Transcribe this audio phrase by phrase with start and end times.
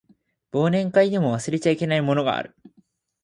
[0.51, 2.55] 忘年会でも忘れちゃいけないものがある